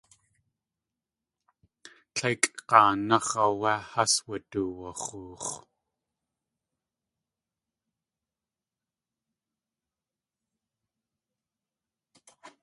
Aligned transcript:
Tlékʼg̲aanáx̲ 2.15 3.33
áwé 3.45 3.71
has 3.91 4.13
wuduwax̲oox̲. 4.25 5.49